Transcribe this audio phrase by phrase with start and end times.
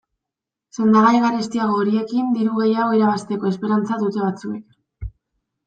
[0.77, 4.77] Sendagai garestiago horiekin diru gehiago irabazteko esperantza dute batzuek.